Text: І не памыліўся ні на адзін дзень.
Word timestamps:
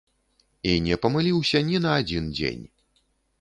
І 0.71 0.71
не 0.85 0.97
памыліўся 1.03 1.61
ні 1.69 1.83
на 1.85 1.93
адзін 1.99 2.33
дзень. 2.39 2.65